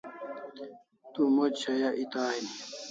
Du 1.13 1.21
moch 1.35 1.55
shaya 1.61 1.89
eta 2.01 2.19
aini 2.31 2.51